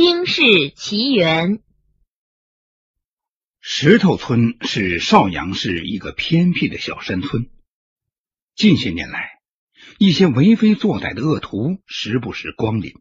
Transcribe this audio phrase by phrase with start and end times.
[0.00, 0.42] 惊世
[0.76, 1.58] 奇缘。
[3.58, 7.50] 石头村是邵阳市一个偏僻的小山村。
[8.54, 9.40] 近些年来，
[9.98, 12.92] 一些为非作歹的恶徒时不时光临，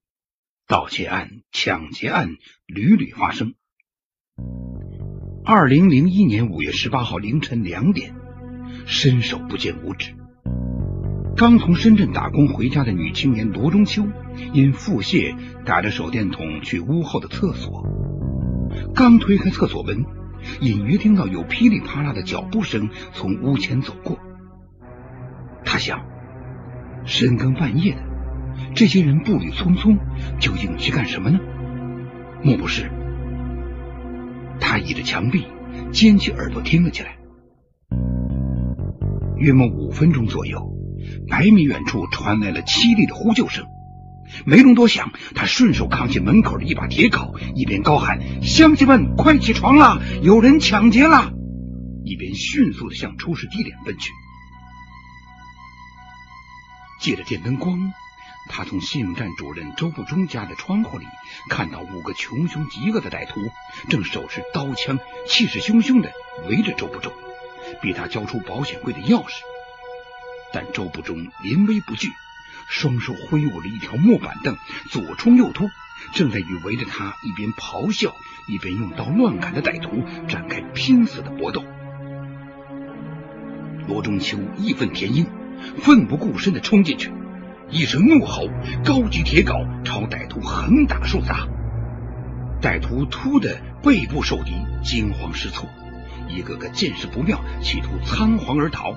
[0.67, 2.29] 盗窃案、抢劫案
[2.65, 3.53] 屡屡发生。
[5.45, 8.15] 二零零一年五月十八号凌晨两点，
[8.87, 10.15] 伸手不见五指。
[11.37, 14.07] 刚从深圳打工回家的女青年罗中秋，
[14.53, 17.85] 因腹泻打着手电筒去屋后的厕所。
[18.95, 20.03] 刚推开厕所门，
[20.61, 24.17] 隐约听到有噼里啪啦的脚步声从屋前走过。
[25.63, 26.07] 他想，
[27.05, 28.01] 深更半夜的，
[28.73, 29.99] 这些人步履匆匆，
[30.39, 31.39] 究竟去干什么呢？
[32.41, 32.89] 莫不是？
[34.59, 35.45] 他倚着墙壁，
[35.91, 37.15] 尖起耳朵听了起来。
[39.35, 40.76] 约莫五分钟左右。
[41.29, 43.65] 百米远处传来了凄厉的呼救声，
[44.45, 51.31] 没容多想，他顺手扛起门口的一把铁镐，一边高喊：“乡亲们，快起床了，有人抢劫了！”
[52.03, 54.11] 一边迅速的向出事地点奔去。
[56.99, 57.91] 借着电灯光，
[58.49, 61.05] 他从信用站主任周步忠家的窗户里
[61.49, 63.41] 看到五个穷凶极恶的歹徒
[63.89, 66.11] 正手持刀枪，气势汹汹的
[66.49, 67.11] 围着周步忠，
[67.81, 69.33] 逼他交出保险柜的钥匙。
[70.53, 72.09] 但周不中临危不惧，
[72.69, 74.57] 双手挥舞着一条木板凳，
[74.89, 75.69] 左冲右突，
[76.13, 78.15] 正在与围着他一边咆哮
[78.47, 81.63] 一边用刀乱砍的歹徒展开拼死的搏斗。
[83.87, 85.27] 罗中秋义愤填膺，
[85.77, 87.11] 奋不顾身的冲进去，
[87.69, 88.49] 一声怒吼，
[88.83, 91.47] 高举铁镐朝歹徒横打竖砸。
[92.61, 94.53] 歹徒突的背部受敌，
[94.83, 95.69] 惊慌失措，
[96.27, 98.95] 一个个见势不妙，企图仓皇而逃。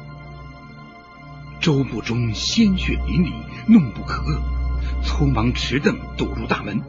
[1.61, 3.33] 周不忠鲜血淋漓，
[3.67, 4.41] 怒不可遏，
[5.05, 6.81] 匆忙持凳堵住大门。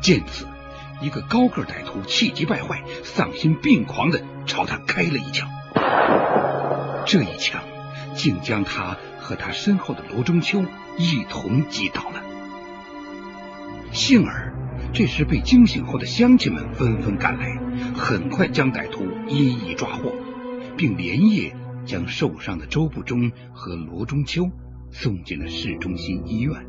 [0.00, 0.46] 见此，
[1.00, 5.48] 一个高个歹徒气急败坏、丧心病狂的朝他开了一枪。
[7.04, 7.60] 这一枪
[8.14, 10.62] 竟将他和他身后的罗中秋
[10.96, 12.22] 一同击倒了。
[13.90, 14.54] 幸而
[14.92, 17.58] 这时被惊醒后的乡亲们纷纷赶来，
[17.96, 20.12] 很快将歹徒一一抓获，
[20.76, 21.56] 并连夜。
[21.88, 24.50] 将受伤的周不忠和罗中秋
[24.92, 26.68] 送进了市中心医院。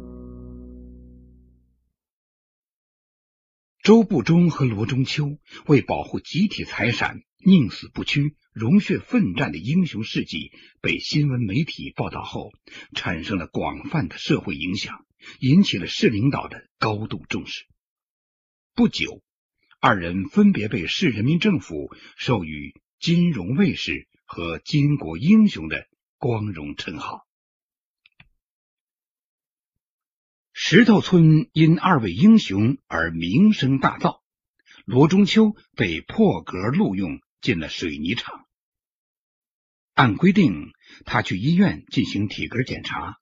[3.84, 12.52] 周不忠和罗中秋为保护集体财产宁死不屈、rom 血奋战的英雄事迹被新闻媒体报道后，
[12.96, 15.06] 产生了广泛的社会影响，
[15.42, 17.66] 引起了市领导的高度重视。
[18.74, 19.22] 不久，
[19.82, 24.08] 二人分别被市人民政府授予金融卫士。
[24.30, 25.88] 和巾帼英雄的
[26.20, 27.26] 光荣称号。
[30.54, 34.20] 石头村因二位英雄而名声大噪，
[34.86, 38.46] 罗中秋被破格录用进了水泥厂。
[39.96, 40.74] 按规定，
[41.06, 43.18] 他去医院进行体格检查，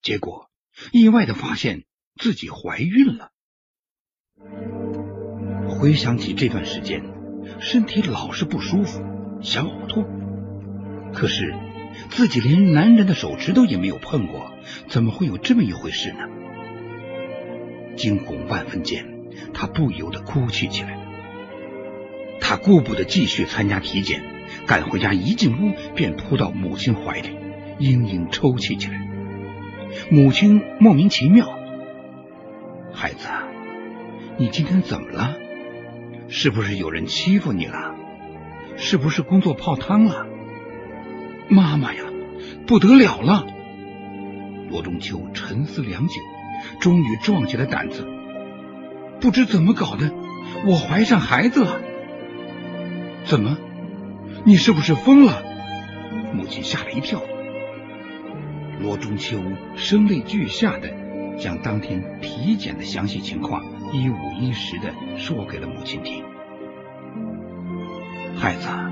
[0.00, 0.48] 结果
[0.92, 3.32] 意外的发现自己怀孕了。
[5.68, 7.02] 回想起这段时间，
[7.60, 9.00] 身体老是不舒服，
[9.42, 10.19] 想呕吐。
[11.12, 11.54] 可是
[12.08, 14.52] 自己连男人的手指头也没有碰过，
[14.88, 16.18] 怎么会有这么一回事呢？
[17.96, 19.04] 惊恐万分间，
[19.52, 20.98] 他不由得哭泣起来。
[22.40, 24.22] 他顾不得继续参加体检，
[24.66, 27.28] 赶回家一进屋便扑到母亲怀里，
[27.78, 29.06] 嘤嘤抽泣起来。
[30.10, 31.58] 母亲莫名其妙
[32.94, 33.28] ：“孩子，
[34.38, 35.36] 你今天怎么了？
[36.28, 37.94] 是不是有人欺负你了？
[38.76, 40.26] 是不是工作泡汤了？”
[41.50, 42.04] 妈妈呀，
[42.66, 43.44] 不得了了！
[44.70, 46.20] 罗中秋沉思良久，
[46.78, 48.06] 终于壮起了胆子。
[49.20, 50.12] 不知怎么搞的，
[50.64, 51.80] 我怀上孩子了。
[53.24, 53.58] 怎么？
[54.44, 55.42] 你是不是疯了？
[56.32, 57.20] 母亲吓了一跳。
[58.80, 59.42] 罗中秋
[59.76, 60.88] 声泪俱下的
[61.36, 63.62] 将当天体检的详细情况
[63.92, 66.24] 一五一十的说给了母亲听。
[68.36, 68.89] 孩子。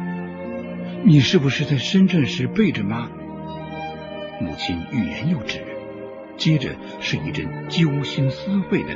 [1.08, 3.08] 你是不是在深圳时背着妈？
[4.42, 5.64] 母亲欲言又止，
[6.36, 8.90] 接着是一阵揪心撕肺的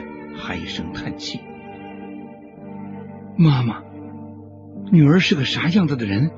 [0.46, 1.40] 唉声叹气。
[3.34, 3.82] 妈妈，
[4.90, 6.30] 女儿是个啥样子的人，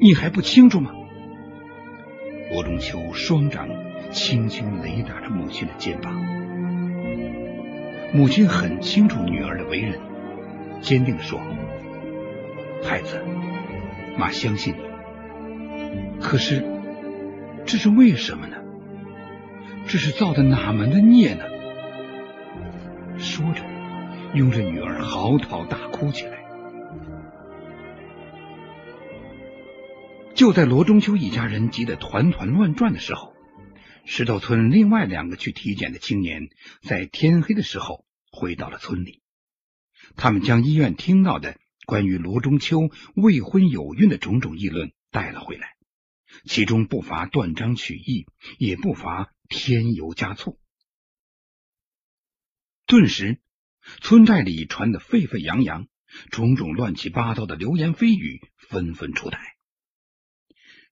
[0.00, 0.90] 你还不清楚吗？
[2.50, 3.68] 罗中秋双掌
[4.10, 6.20] 轻轻擂打着母亲的肩膀。
[8.12, 10.00] 母亲很清楚女儿的为人，
[10.80, 11.38] 坚定的说
[12.82, 13.22] ：“孩子，
[14.18, 14.74] 妈相信。”
[16.32, 16.64] 可是，
[17.66, 18.56] 这是为什么呢？
[19.86, 21.44] 这是造的哪门的孽呢？
[23.18, 23.62] 说着，
[24.32, 26.42] 拥着女儿嚎啕大哭起来。
[30.34, 33.34] 就在罗中秋一家人急得团团乱转的时候，
[34.06, 36.48] 石头村另外两个去体检的青年
[36.80, 39.20] 在天黑的时候回到了村里。
[40.16, 45.74] 他们将医院听到的关于罗中秋未婚有孕的种种议论带了回来，
[46.44, 48.26] 其中不乏断章取义，
[48.58, 50.58] 也不乏添油加醋。
[52.86, 53.40] 顿时，
[54.00, 55.88] 村寨里传得沸沸扬扬，
[56.30, 59.56] 种种乱七八糟的流言蜚语纷纷出台。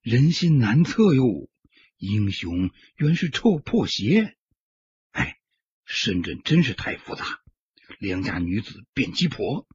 [0.02, 1.50] 人心难测哟，
[1.96, 4.36] 英雄原是臭破鞋。
[5.10, 5.38] 哎，
[5.84, 7.24] 深圳真是太复杂，
[7.98, 9.66] 良家女子变鸡婆。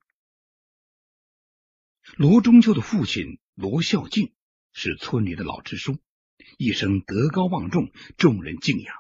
[2.18, 4.35] 罗中秋的父亲罗孝敬
[4.78, 6.00] 是村里的老支书，
[6.58, 8.94] 一生德高望重，众人敬仰。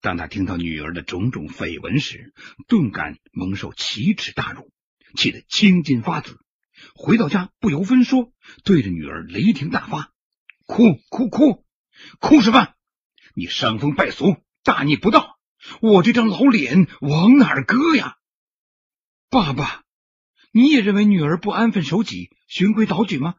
[0.00, 2.32] 当他听到女儿的种种绯闻时，
[2.68, 4.70] 顿感蒙受奇耻大辱，
[5.16, 6.38] 气得青筋发紫。
[6.94, 8.32] 回到家，不由分说，
[8.62, 10.12] 对着女儿雷霆大发，
[10.64, 11.66] 哭哭哭，
[12.20, 12.72] 哭什么？
[13.34, 15.40] 你伤风败俗，大逆不道！
[15.80, 18.16] 我这张老脸往哪儿搁呀？
[19.28, 19.82] 爸爸，
[20.52, 23.34] 你也认为女儿不安分守己、循规蹈矩吗？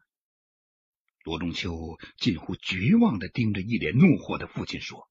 [1.24, 5.08] 罗中秋近乎绝望的盯着一脸怒火的父亲说：“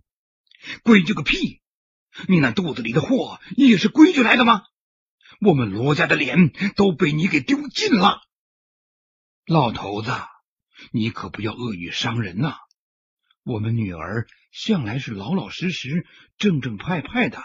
[0.84, 1.62] 规矩个屁！
[2.28, 4.62] 你那肚子里的货也是规矩来的吗？”
[5.42, 8.22] 我们罗家的脸都被你给丢尽了，
[9.48, 10.12] 老头子，
[10.92, 12.58] 你可不要恶语伤人呐！
[13.42, 16.06] 我们女儿向来是老老实实、
[16.38, 17.44] 正正派派的，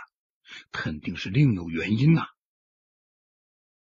[0.70, 2.26] 肯定是另有原因呐。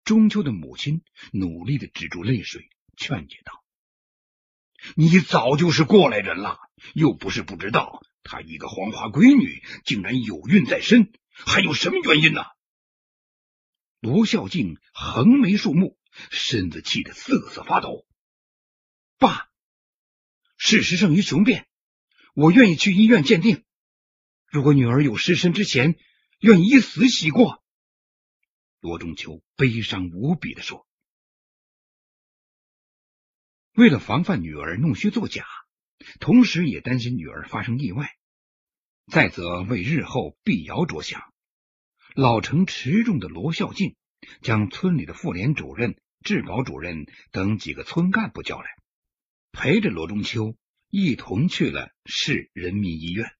[0.04, 1.02] 中秋的母亲
[1.34, 3.52] 努力的止住泪水，劝解道
[4.96, 6.60] ：“你早就是过来人了，
[6.94, 12.44] 又不是不知道，她一个黄花闺女竟然有孕在身，还有什么原因呢？”
[14.00, 15.98] 罗孝敬横眉竖目，
[16.30, 18.06] 身子气得瑟瑟发抖。
[19.18, 19.50] 爸，
[20.58, 21.68] 事实胜于雄辩，
[22.34, 23.64] 我愿意去医院鉴定。
[24.46, 25.96] 如果女儿有失身之嫌，
[26.40, 27.64] 愿以死洗过。
[28.80, 30.88] 罗中秋悲伤无比的说
[33.78, 35.46] ：“为了防范女儿弄虚作假，
[36.20, 38.10] 同时也担心女儿发生意外，
[39.06, 41.22] 再则为日后辟谣着想。”
[42.16, 43.96] 老成持重的罗孝敬
[44.42, 48.68] 将村里的妇联主任、治保主任等几个村干部叫来，
[49.52, 50.58] 陪着罗中秋
[50.90, 53.32] 一同去了市人民医院。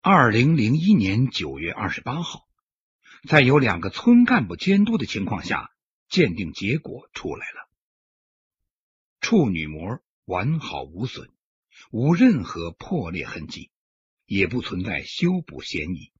[0.00, 2.46] 二零零一年九月二十八号，
[3.28, 5.68] 在有两个村干部监督的情况下，
[6.12, 7.70] 鉴定结果出来了：
[9.22, 11.30] 处女膜完好无损，
[11.90, 13.70] 无任何破裂痕迹。
[14.24, 16.10] 也不存在修补嫌疑。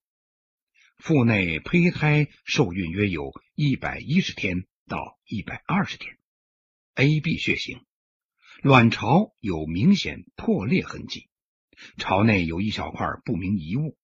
[0.99, 6.19] 腹内胚胎受孕约有一百一十天到一百二十天
[6.95, 7.87] ，A B 血型，
[8.63, 11.29] 卵巢有明显破裂痕迹，
[11.97, 13.97] 巢内有一小块不明遗物，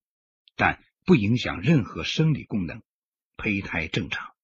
[0.57, 2.83] 但不影响任何生理功能，
[3.37, 4.35] 胚胎正常。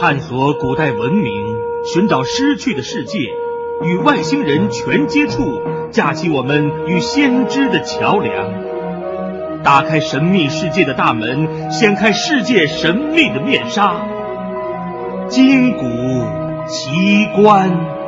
[0.00, 1.32] 探索古代文明，
[1.84, 3.18] 寻找失去的世界。
[3.82, 5.60] 与外星人全接触，
[5.90, 8.52] 架起我们与先知的桥梁，
[9.62, 13.96] 打开神秘世界的大门，掀开世界神秘的面纱，
[15.28, 15.84] 金古
[16.68, 18.03] 奇观。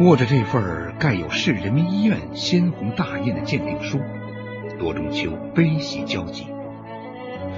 [0.00, 4.00] 握着这份盖有市人民医院鲜红大印的鉴定书，
[4.78, 6.46] 罗中秋悲喜交集。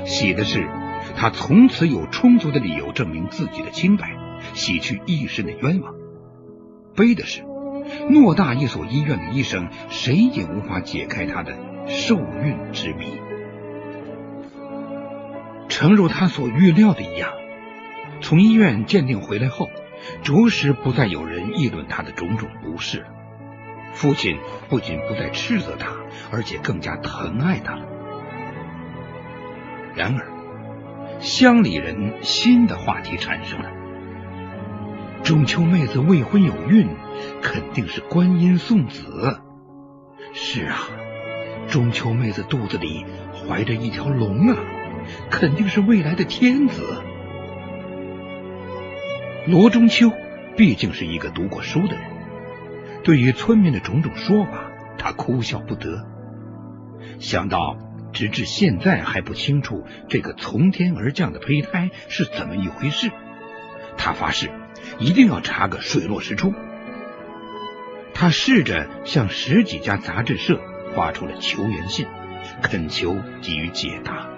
[0.05, 0.69] 喜的是，
[1.15, 4.17] 他从此有充足的理由证明自己的清白，
[4.55, 5.95] 洗去一身的冤枉；
[6.97, 7.43] 悲的是，
[8.11, 11.57] 偌大一所医院的医生，谁也无法解开他的
[11.87, 13.21] 受孕之谜。
[15.69, 17.31] 诚如他所预料的一样，
[18.21, 19.71] 从医院鉴定回来后。
[20.23, 23.07] 着实不再有人议论他的种种不是，
[23.93, 25.97] 父亲不仅不再斥责他，
[26.31, 27.87] 而且更加疼爱他了。
[29.95, 30.27] 然而，
[31.21, 33.71] 乡里人新的话题产生了：
[35.23, 36.89] 中秋妹子未婚有孕，
[37.43, 39.41] 肯定是观音送子。
[40.33, 40.79] 是啊，
[41.69, 43.05] 中秋妹子肚子里
[43.35, 44.57] 怀着一条龙啊，
[45.31, 46.83] 肯定是未来的天子。
[49.47, 50.13] 罗中秋
[50.57, 52.05] 毕竟是一个读过书的人，
[53.03, 56.07] 对于村民的种种说法，他哭笑不得。
[57.19, 57.77] 想到
[58.13, 63.11] 直至现在还不清楚这个从天而降的胚胎是怎么一回事，
[63.97, 64.49] 他发誓
[65.01, 66.55] 一定要查个水落石出。
[68.15, 70.61] 他试着向十几家杂志社
[70.95, 72.07] 发出了求援信，
[72.63, 74.29] 恳求给予解答。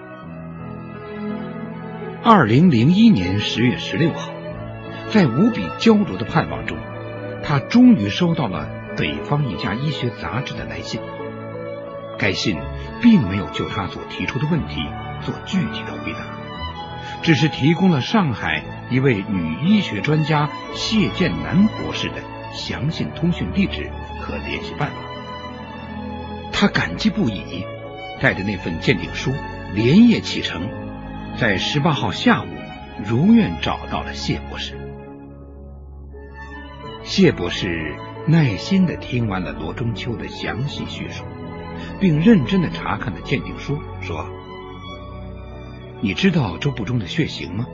[2.23, 4.31] 二零零一年十月十六号，
[5.11, 6.77] 在无比焦灼的盼望中，
[7.43, 10.99] 他终于收到了北方一家医学杂志的来信。
[12.17, 12.57] 该信
[13.01, 14.81] 并没有就他所提出的问题
[15.21, 16.19] 做具体的回答，
[17.21, 22.15] 只是提供了上海一位女医学专家谢建南博士的
[22.53, 23.89] 详细通讯地址
[24.21, 24.95] 和联系办法。
[26.53, 27.65] 他感激不已，
[28.21, 29.33] 带着那份鉴定书
[29.73, 30.69] 连夜启程，
[31.37, 32.47] 在十八号下午
[33.05, 34.84] 如愿找到了谢博士。
[37.05, 37.95] 谢博士
[38.27, 41.23] 耐心的听完了罗中秋的详细叙述。
[41.99, 44.25] 并认真的查看了鉴定书，说
[46.01, 47.65] ：“你知道周不中的血型吗？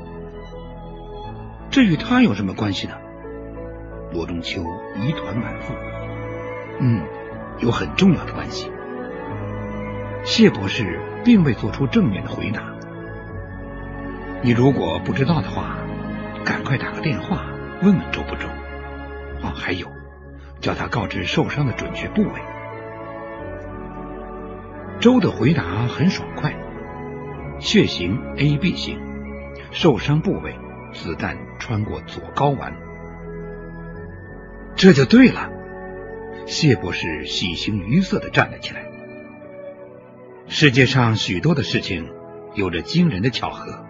[1.69, 2.95] 这与他有什么关系呢？”
[4.11, 4.63] 罗中秋
[4.99, 5.73] 疑团满腹。
[6.79, 7.03] 嗯，
[7.59, 8.71] 有很重要的关系。
[10.23, 12.63] 谢博士并未做出正面的回答。
[14.41, 15.77] 你如果不知道的话，
[16.43, 17.45] 赶快打个电话
[17.83, 18.49] 问问周不忠。
[19.43, 19.87] 哦，还有，
[20.59, 22.41] 叫他告知受伤的准确部位。
[24.99, 26.53] 周的回答很爽快，
[27.59, 28.99] 血型 AB 型，
[29.71, 30.55] 受伤部位
[30.93, 32.75] 子弹穿过左睾丸，
[34.75, 35.49] 这就对了。
[36.45, 38.85] 谢博士喜形于色的站了起来。
[40.47, 42.11] 世界上许多的事情
[42.55, 43.85] 有着惊人的巧合。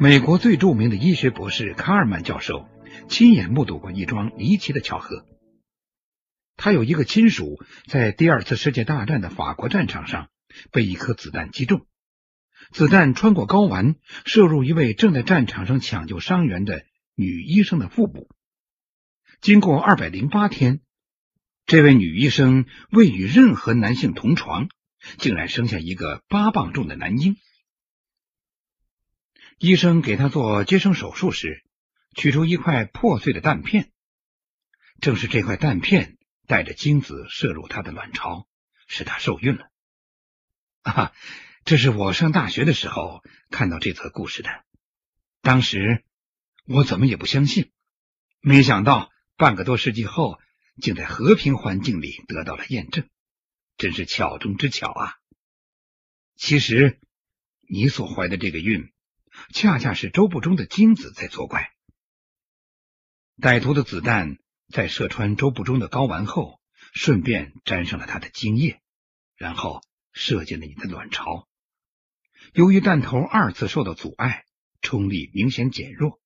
[0.00, 2.68] 美国最著名的医学博士卡尔曼教授
[3.08, 5.24] 亲眼目睹过一桩离奇的巧合。
[6.56, 10.30] 他有一个亲属在第二次世界大战的法国战场上
[10.72, 11.86] 被一颗子弹击中，
[12.72, 16.84] 子弹穿过睾丸，射入一位正在战场上抢救伤员的
[17.14, 18.28] 女医生的腹部。
[19.40, 20.80] 经过二百零八天，
[21.66, 24.68] 这位女医生未与任何男性同床，
[25.18, 27.36] 竟然生下一个八磅重的男婴。
[29.58, 31.64] 医生给他做接生手术时，
[32.16, 33.90] 取出一块破碎的弹片，
[35.00, 36.16] 正是这块弹片。
[36.46, 38.46] 带着精子射入他的卵巢，
[38.86, 39.70] 使他受孕了。
[40.82, 41.14] 啊，
[41.64, 44.50] 这是我上大学的时候看到这则故事的。
[45.40, 46.04] 当时
[46.66, 47.72] 我怎么也不相信，
[48.42, 50.38] 没想到半个多世纪后，
[50.82, 53.08] 竟在和平环境里得到了验证，
[53.78, 55.16] 真是巧中之巧啊！
[56.36, 57.00] 其实
[57.66, 58.92] 你所怀的这个孕，
[59.52, 61.72] 恰恰是周不中的精子在作怪。
[63.40, 64.38] 歹徒的子弹。
[64.68, 66.58] 在射穿周不中的睾丸后，
[66.94, 68.80] 顺便沾上了他的精液，
[69.36, 71.46] 然后射进了你的卵巢。
[72.54, 74.46] 由于弹头二次受到阻碍，
[74.80, 76.18] 冲力明显减弱，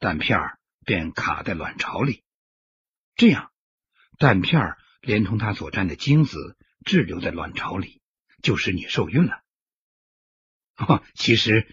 [0.00, 0.40] 弹片
[0.86, 2.24] 便卡在卵巢里。
[3.14, 3.52] 这样，
[4.18, 8.00] 弹片连同它所沾的精子滞留在卵巢里，
[8.42, 9.42] 就使你受孕了。
[10.76, 11.68] 哦， 其实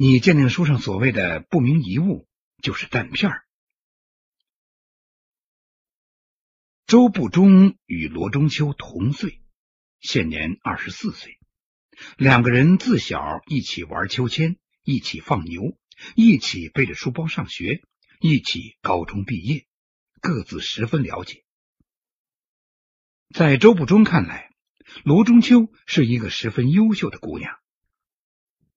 [0.00, 2.28] 你鉴定书上所谓的不明遗物，
[2.62, 3.32] 就是弹片。
[6.86, 9.42] 周不忠与罗中秋同岁，
[9.98, 11.40] 现年二十四岁。
[12.16, 15.76] 两个人自小一起玩秋千，一起放牛，
[16.14, 17.82] 一起背着书包上学，
[18.20, 19.66] 一起高中毕业，
[20.20, 21.44] 各自十分了解。
[23.34, 24.54] 在周不忠看来，
[25.02, 27.57] 罗中秋是一个十分优秀的姑娘。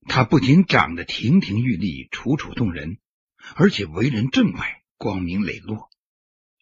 [0.08, 3.00] 他不仅长得亭亭玉立、楚楚动人，
[3.56, 5.90] 而且为人正派、光明磊落。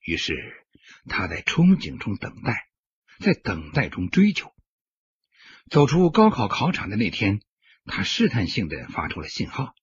[0.04, 0.56] 于是。
[1.08, 2.68] 他在憧憬中等待，
[3.20, 4.52] 在等待中追求。
[5.70, 7.42] 走出高考考场的那天，
[7.86, 9.76] 他试探性的发出了信号，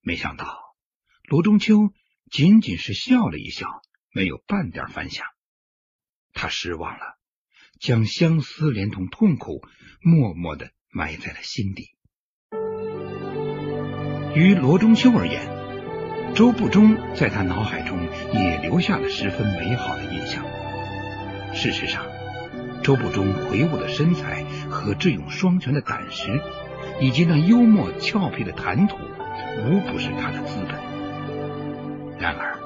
[0.00, 0.60] 没想到
[1.22, 1.94] 罗中秋
[2.28, 5.26] 仅仅是笑了一笑，没有半点反响。
[6.32, 7.18] 他失望了，
[7.78, 9.64] 将相思连同痛苦
[10.00, 11.91] 默默的埋在了心底。
[14.34, 15.40] 于罗中秋而言。
[16.34, 17.98] 周不中在他脑海中
[18.32, 20.42] 也留下了十分美好的印象。
[21.52, 22.06] 事实上，
[22.82, 26.40] 周不中魁梧的身材和智勇双全的胆识，
[27.00, 28.96] 以及那幽默俏皮的谈吐，
[29.66, 30.80] 无不是他的资本。
[32.18, 32.56] 然而，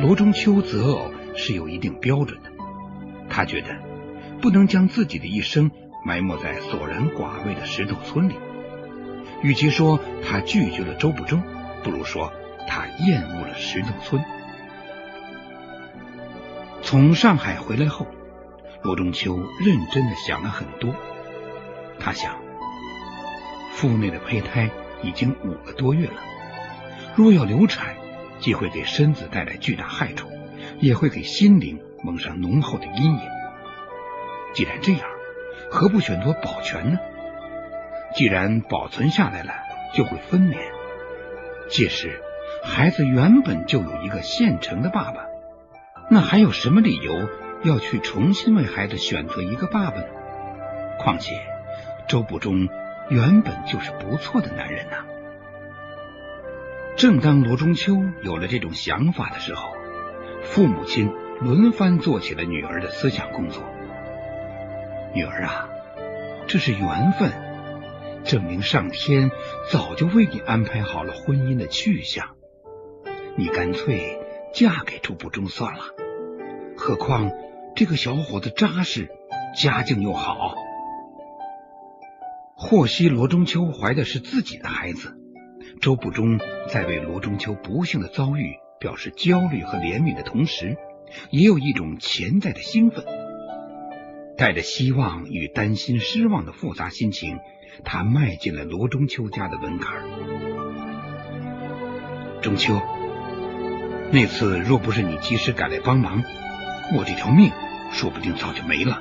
[0.00, 2.50] 罗中秋择偶是有一定标准的。
[3.28, 3.68] 他觉得
[4.40, 5.70] 不能将自己的一生
[6.06, 8.34] 埋没在索然寡味的石头村里。
[9.44, 11.40] 与其说他拒绝了周不中，
[11.84, 12.32] 不如说。
[12.66, 14.24] 他厌恶了石头村。
[16.80, 18.06] 从上海回来后，
[18.82, 20.94] 罗中秋认真的想了很多，
[22.00, 22.36] 他想，
[23.74, 24.70] 腹内的胚胎
[25.02, 26.14] 已经五个多月了，
[27.14, 27.94] 若要流产，
[28.40, 30.26] 既会给身子带来巨大害处，
[30.80, 33.28] 也会给心灵蒙上浓厚的阴影。
[34.54, 35.02] 既然这样，
[35.70, 36.98] 何不选择保全呢？
[38.14, 39.52] 既然保存下来了，
[39.92, 40.56] 就会分娩，
[41.68, 42.20] 届时
[42.62, 45.26] 孩子原本就有一个现成的爸爸，
[46.10, 47.28] 那还有什么理由？
[47.64, 50.06] 要去重新为孩子选择一个爸爸呢？
[50.98, 51.34] 况且
[52.06, 52.68] 周不忠
[53.08, 54.98] 原本就是不错的男人呐。
[56.94, 59.74] 正当罗中秋有了这种想法的时候，
[60.42, 63.64] 父母亲轮番做起了女儿的思想工作。
[65.14, 65.70] 女儿啊，
[66.46, 67.32] 这是缘分，
[68.24, 69.30] 证明上天
[69.70, 72.36] 早就为你安排好了婚姻的去向。
[73.36, 74.18] 你干脆
[74.52, 75.82] 嫁给周不中算了，
[76.76, 77.30] 何况。
[77.76, 79.10] 这个小伙子扎实，
[79.56, 80.54] 家境又好。
[82.56, 85.16] 获悉罗中秋怀的是自己的孩子，
[85.80, 86.38] 周不中
[86.68, 90.76] 在为罗中秋不幸的遭遇表示焦虑和怜悯的同时，
[91.30, 93.04] 也有一种潜在的兴奋。
[94.38, 97.38] 带着希望与担心、失望的复杂心情，
[97.82, 100.02] 他迈进了罗中秋家的门槛。
[102.42, 102.80] 中秋，
[104.12, 106.22] 那次若不是你及时赶来帮忙，
[106.94, 107.50] 我这条命。
[107.92, 109.00] 说不定早就没了。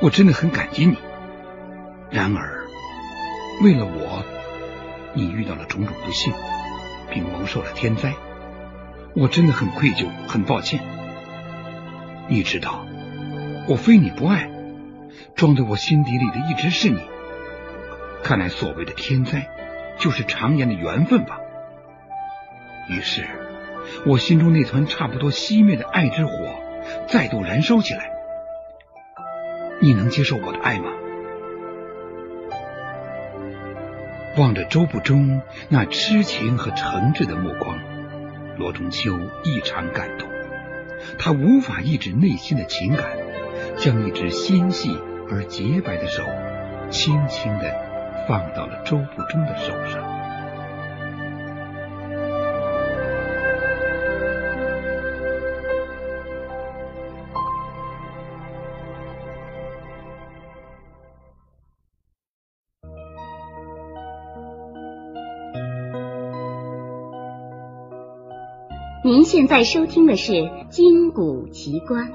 [0.00, 0.96] 我真的很感激你。
[2.10, 2.64] 然而，
[3.62, 4.24] 为了我，
[5.12, 6.32] 你遇到了种种不幸，
[7.10, 8.14] 并蒙受了天灾。
[9.14, 10.80] 我真的很愧疚，很抱歉。
[12.28, 12.86] 你知道，
[13.68, 14.50] 我非你不爱，
[15.34, 16.98] 装在我心底里的一直是你。
[18.22, 19.48] 看来，所谓的天灾，
[19.98, 21.40] 就是常言的缘分吧。
[22.88, 23.24] 于是，
[24.04, 26.32] 我心中那团差不多熄灭的爱之火。
[27.08, 28.12] 再度燃烧起来，
[29.80, 30.92] 你能接受我的爱吗？
[34.36, 37.76] 望着周不中那痴情和诚挚的目光，
[38.56, 40.28] 罗中秋异常感动。
[41.18, 43.04] 他无法抑制内心的情感，
[43.76, 44.96] 将一只纤细
[45.28, 46.22] 而洁白的手
[46.88, 47.85] 轻轻的
[48.26, 50.16] 放到了周不忠的手上。
[69.04, 70.32] 您现在收听的是
[70.68, 72.08] 《金谷奇观》。